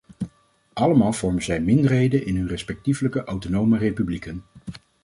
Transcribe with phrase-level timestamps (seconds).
[0.73, 4.43] Allemaal vormen zij minderheden in hun respectievelijke autonome republieken.